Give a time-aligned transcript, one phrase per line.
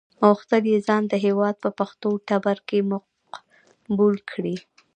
[0.27, 4.55] غوښتل یې ځان د هېواد په پښتون ټبر کې مقبول کړي.